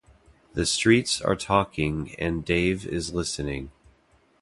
The 0.55 0.65
streets 0.65 1.21
are 1.21 1.35
talking 1.35 2.15
and 2.17 2.43
Dave 2.43 2.87
is 2.87 3.13
listening. 3.13 3.69